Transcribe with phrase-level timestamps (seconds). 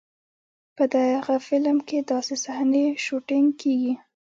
[0.75, 3.93] په دغه فلم کې داسې صحنې شوټېنګ کېږي.